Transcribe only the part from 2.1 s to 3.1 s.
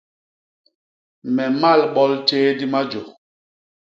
tjéé di majô.